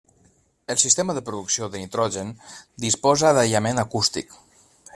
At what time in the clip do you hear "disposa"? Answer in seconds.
2.87-3.35